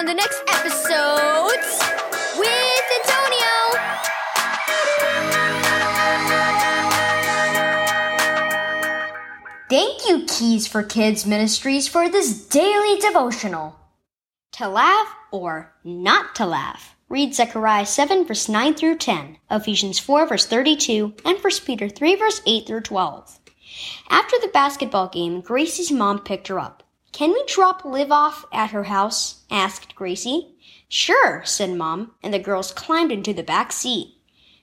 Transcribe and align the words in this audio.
on 0.00 0.06
the 0.06 0.14
next 0.14 0.42
episodes 0.48 1.78
with 2.38 2.84
Antonio. 3.00 3.52
Thank 9.68 10.08
you, 10.08 10.24
Keys 10.26 10.66
for 10.66 10.82
Kids 10.82 11.26
Ministries, 11.26 11.86
for 11.86 12.08
this 12.08 12.46
daily 12.46 12.98
devotional. 12.98 13.76
To 14.52 14.70
laugh 14.70 15.14
or 15.30 15.74
not 15.84 16.34
to 16.36 16.46
laugh. 16.46 16.96
Read 17.10 17.34
Zechariah 17.34 17.84
7 17.84 18.24
verse 18.24 18.48
9 18.48 18.72
through 18.72 18.96
10, 18.96 19.36
Ephesians 19.50 19.98
4 19.98 20.26
verse 20.26 20.46
32, 20.46 21.12
and 21.26 21.36
1 21.36 21.52
Peter 21.66 21.90
3 21.90 22.14
verse 22.14 22.40
8 22.46 22.66
through 22.66 22.80
12. 22.80 23.38
After 24.08 24.36
the 24.40 24.48
basketball 24.48 25.08
game, 25.08 25.42
Gracie's 25.42 25.92
mom 25.92 26.20
picked 26.20 26.48
her 26.48 26.58
up. 26.58 26.84
Can 27.12 27.32
we 27.32 27.44
drop 27.46 27.84
Liv 27.84 28.12
off 28.12 28.44
at 28.52 28.70
her 28.70 28.84
house? 28.84 29.42
asked 29.50 29.94
Gracie. 29.94 30.54
Sure, 30.88 31.42
said 31.44 31.70
Mom, 31.70 32.12
and 32.22 32.32
the 32.32 32.38
girls 32.38 32.72
climbed 32.72 33.12
into 33.12 33.32
the 33.32 33.42
back 33.42 33.72
seat. 33.72 34.14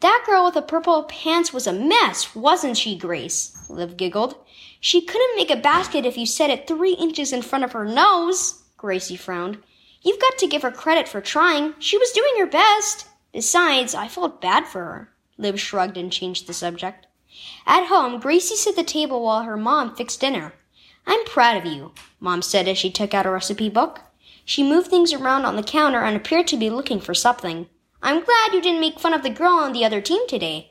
That 0.00 0.24
girl 0.26 0.44
with 0.44 0.54
the 0.54 0.62
purple 0.62 1.04
pants 1.04 1.52
was 1.52 1.66
a 1.66 1.72
mess, 1.72 2.34
wasn't 2.34 2.76
she, 2.76 2.98
Grace? 2.98 3.56
Liv 3.70 3.96
giggled. 3.96 4.34
She 4.80 5.00
couldn't 5.00 5.36
make 5.36 5.50
a 5.50 5.56
basket 5.56 6.04
if 6.04 6.18
you 6.18 6.26
set 6.26 6.50
it 6.50 6.66
three 6.66 6.94
inches 6.94 7.32
in 7.32 7.42
front 7.42 7.64
of 7.64 7.72
her 7.72 7.84
nose, 7.84 8.64
Gracie 8.76 9.16
frowned. 9.16 9.58
You've 10.02 10.20
got 10.20 10.38
to 10.38 10.48
give 10.48 10.62
her 10.62 10.72
credit 10.72 11.08
for 11.08 11.20
trying. 11.20 11.74
She 11.78 11.96
was 11.96 12.10
doing 12.10 12.34
her 12.38 12.46
best. 12.46 13.06
Besides, 13.32 13.94
I 13.94 14.08
felt 14.08 14.40
bad 14.40 14.66
for 14.66 14.84
her. 14.84 15.12
Liv 15.38 15.60
shrugged 15.60 15.96
and 15.96 16.12
changed 16.12 16.48
the 16.48 16.52
subject. 16.52 17.06
At 17.64 17.86
home, 17.86 18.18
Gracie 18.18 18.56
set 18.56 18.74
the 18.74 18.82
table 18.82 19.22
while 19.22 19.44
her 19.44 19.56
mom 19.56 19.94
fixed 19.94 20.20
dinner. 20.20 20.54
I'm 21.06 21.24
proud 21.24 21.56
of 21.56 21.64
you, 21.64 21.92
Mom 22.22 22.40
said 22.40 22.68
as 22.68 22.78
she 22.78 22.88
took 22.88 23.12
out 23.14 23.26
a 23.26 23.30
recipe 23.30 23.68
book. 23.68 24.00
She 24.44 24.62
moved 24.62 24.86
things 24.86 25.12
around 25.12 25.44
on 25.44 25.56
the 25.56 25.62
counter 25.62 25.98
and 25.98 26.16
appeared 26.16 26.46
to 26.48 26.56
be 26.56 26.70
looking 26.70 27.00
for 27.00 27.14
something. 27.14 27.66
I'm 28.00 28.24
glad 28.24 28.52
you 28.52 28.62
didn't 28.62 28.80
make 28.80 29.00
fun 29.00 29.12
of 29.12 29.24
the 29.24 29.30
girl 29.30 29.54
on 29.54 29.72
the 29.72 29.84
other 29.84 30.00
team 30.00 30.28
today. 30.28 30.70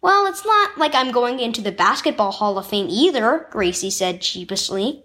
Well, 0.00 0.24
it's 0.24 0.46
not 0.46 0.78
like 0.78 0.94
I'm 0.94 1.12
going 1.12 1.38
into 1.38 1.60
the 1.60 1.70
Basketball 1.70 2.32
Hall 2.32 2.56
of 2.56 2.68
Fame 2.68 2.86
either, 2.88 3.46
Gracie 3.50 3.90
said 3.90 4.24
sheepishly. 4.24 5.04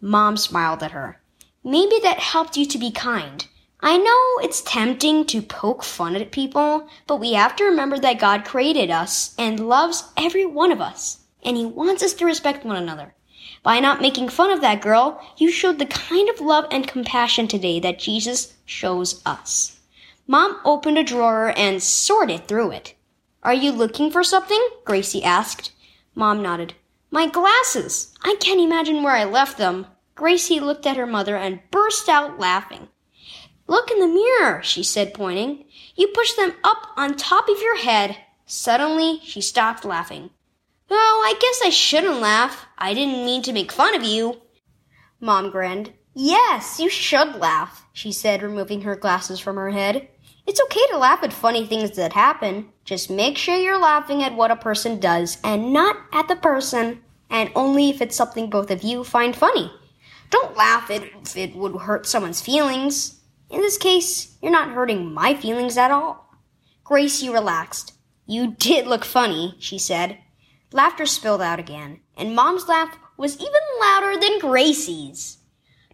Mom 0.00 0.38
smiled 0.38 0.82
at 0.82 0.92
her. 0.92 1.20
Maybe 1.62 1.98
that 2.02 2.20
helped 2.20 2.56
you 2.56 2.64
to 2.64 2.78
be 2.78 2.90
kind. 2.90 3.46
I 3.80 3.98
know 3.98 4.42
it's 4.42 4.62
tempting 4.62 5.26
to 5.26 5.42
poke 5.42 5.84
fun 5.84 6.16
at 6.16 6.32
people, 6.32 6.88
but 7.06 7.20
we 7.20 7.34
have 7.34 7.54
to 7.56 7.64
remember 7.64 7.98
that 7.98 8.18
God 8.18 8.46
created 8.46 8.90
us 8.90 9.34
and 9.36 9.68
loves 9.68 10.04
every 10.16 10.46
one 10.46 10.72
of 10.72 10.80
us, 10.80 11.18
and 11.42 11.54
He 11.54 11.66
wants 11.66 12.02
us 12.02 12.14
to 12.14 12.24
respect 12.24 12.64
one 12.64 12.76
another. 12.76 13.14
By 13.62 13.80
not 13.80 14.00
making 14.00 14.28
fun 14.28 14.50
of 14.50 14.60
that 14.60 14.80
girl, 14.80 15.20
you 15.36 15.50
showed 15.50 15.78
the 15.78 15.86
kind 15.86 16.28
of 16.28 16.40
love 16.40 16.66
and 16.70 16.86
compassion 16.86 17.48
today 17.48 17.80
that 17.80 17.98
Jesus 17.98 18.54
shows 18.64 19.22
us. 19.26 19.80
Mom 20.26 20.58
opened 20.64 20.98
a 20.98 21.04
drawer 21.04 21.52
and 21.56 21.82
sorted 21.82 22.46
through 22.46 22.70
it. 22.72 22.94
Are 23.42 23.54
you 23.54 23.72
looking 23.72 24.10
for 24.10 24.22
something? 24.22 24.62
Gracie 24.84 25.24
asked. 25.24 25.72
Mom 26.14 26.42
nodded. 26.42 26.74
My 27.10 27.26
glasses! 27.26 28.14
I 28.22 28.36
can't 28.40 28.60
imagine 28.60 29.02
where 29.02 29.14
I 29.16 29.24
left 29.24 29.56
them. 29.56 29.86
Gracie 30.14 30.60
looked 30.60 30.86
at 30.86 30.96
her 30.96 31.06
mother 31.06 31.36
and 31.36 31.60
burst 31.70 32.08
out 32.08 32.38
laughing. 32.38 32.88
Look 33.66 33.90
in 33.90 34.00
the 34.00 34.06
mirror, 34.06 34.62
she 34.62 34.82
said, 34.82 35.14
pointing. 35.14 35.64
You 35.94 36.08
pushed 36.08 36.36
them 36.36 36.54
up 36.64 36.88
on 36.96 37.16
top 37.16 37.48
of 37.48 37.62
your 37.62 37.78
head. 37.78 38.16
Suddenly, 38.44 39.20
she 39.24 39.40
stopped 39.40 39.84
laughing. 39.84 40.30
Oh, 40.90 41.22
I 41.24 41.38
guess 41.38 41.60
I 41.64 41.70
shouldn't 41.70 42.20
laugh. 42.20 42.66
I 42.78 42.94
didn't 42.94 43.24
mean 43.24 43.42
to 43.42 43.52
make 43.52 43.72
fun 43.72 43.94
of 43.94 44.02
you. 44.02 44.40
Mom 45.20 45.50
grinned. 45.50 45.92
Yes, 46.14 46.80
you 46.80 46.88
should 46.88 47.36
laugh, 47.36 47.86
she 47.92 48.10
said, 48.10 48.42
removing 48.42 48.82
her 48.82 48.96
glasses 48.96 49.38
from 49.38 49.56
her 49.56 49.70
head. 49.70 50.08
It's 50.46 50.60
okay 50.62 50.86
to 50.90 50.98
laugh 50.98 51.22
at 51.22 51.32
funny 51.32 51.66
things 51.66 51.96
that 51.96 52.12
happen. 52.14 52.70
Just 52.84 53.10
make 53.10 53.36
sure 53.36 53.56
you're 53.56 53.78
laughing 53.78 54.22
at 54.22 54.34
what 54.34 54.50
a 54.50 54.56
person 54.56 54.98
does 54.98 55.38
and 55.44 55.72
not 55.72 55.96
at 56.12 56.26
the 56.26 56.36
person, 56.36 57.02
and 57.28 57.50
only 57.54 57.90
if 57.90 58.00
it's 58.00 58.16
something 58.16 58.48
both 58.48 58.70
of 58.70 58.82
you 58.82 59.04
find 59.04 59.36
funny. 59.36 59.70
Don't 60.30 60.56
laugh 60.56 60.90
if 60.90 61.36
it 61.36 61.54
would 61.54 61.76
hurt 61.82 62.06
someone's 62.06 62.40
feelings. 62.40 63.20
In 63.50 63.60
this 63.60 63.78
case, 63.78 64.36
you're 64.42 64.50
not 64.50 64.70
hurting 64.70 65.12
my 65.12 65.34
feelings 65.34 65.76
at 65.76 65.90
all. 65.90 66.34
Gracie 66.82 67.28
relaxed. 67.28 67.92
You 68.26 68.52
did 68.52 68.86
look 68.86 69.04
funny, 69.04 69.54
she 69.58 69.78
said. 69.78 70.18
Laughter 70.72 71.06
spilled 71.06 71.40
out 71.40 71.58
again, 71.58 72.00
and 72.16 72.34
Mom's 72.34 72.68
laugh 72.68 72.98
was 73.16 73.36
even 73.36 73.52
louder 73.80 74.20
than 74.20 74.38
Gracie's. 74.38 75.38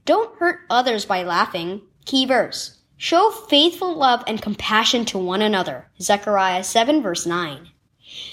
Don't 0.04 0.36
hurt 0.38 0.60
others 0.68 1.04
by 1.04 1.22
laughing. 1.22 1.82
Key 2.04 2.26
verse. 2.26 2.80
Show 2.96 3.30
faithful 3.30 3.94
love 3.94 4.24
and 4.26 4.42
compassion 4.42 5.04
to 5.06 5.18
one 5.18 5.42
another. 5.42 5.90
Zechariah 6.00 6.64
7 6.64 7.02
verse 7.02 7.24
9. 7.24 7.68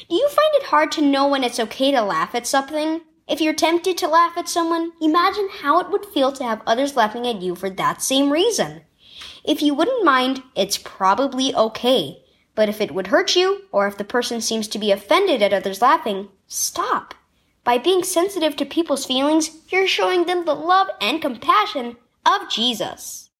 Do 0.09 0.15
you 0.15 0.27
find 0.29 0.55
it 0.55 0.63
hard 0.63 0.91
to 0.93 1.01
know 1.01 1.27
when 1.27 1.43
it's 1.43 1.59
okay 1.59 1.91
to 1.91 2.01
laugh 2.01 2.33
at 2.35 2.47
something? 2.47 3.01
If 3.27 3.39
you're 3.39 3.53
tempted 3.53 3.97
to 3.99 4.07
laugh 4.07 4.37
at 4.37 4.49
someone, 4.49 4.91
imagine 5.01 5.47
how 5.61 5.79
it 5.79 5.89
would 5.89 6.05
feel 6.05 6.31
to 6.33 6.43
have 6.43 6.61
others 6.65 6.95
laughing 6.95 7.25
at 7.27 7.41
you 7.41 7.55
for 7.55 7.69
that 7.69 8.01
same 8.01 8.31
reason. 8.31 8.81
If 9.43 9.61
you 9.61 9.73
wouldn't 9.73 10.03
mind, 10.03 10.43
it's 10.55 10.77
probably 10.77 11.55
okay. 11.55 12.23
But 12.53 12.69
if 12.69 12.81
it 12.81 12.93
would 12.93 13.07
hurt 13.07 13.35
you, 13.35 13.63
or 13.71 13.87
if 13.87 13.97
the 13.97 14.03
person 14.03 14.41
seems 14.41 14.67
to 14.69 14.79
be 14.79 14.91
offended 14.91 15.41
at 15.41 15.53
others 15.53 15.81
laughing, 15.81 16.29
stop. 16.47 17.15
By 17.63 17.77
being 17.77 18.03
sensitive 18.03 18.55
to 18.57 18.65
people's 18.65 19.05
feelings, 19.05 19.51
you're 19.69 19.87
showing 19.87 20.25
them 20.25 20.45
the 20.45 20.53
love 20.53 20.87
and 20.99 21.21
compassion 21.21 21.97
of 22.25 22.49
Jesus. 22.49 23.30